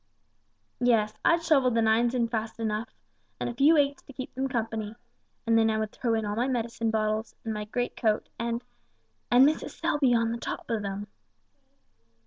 [0.79, 2.89] "Yes I'd shovel the nines in fast enough,
[3.39, 4.95] and a few eights to keep them company,
[5.45, 8.63] and then I would throw in all my medicine bottles, and my great coat, and
[9.29, 9.79] and Mrs.
[9.79, 11.05] Selby on the top of them!"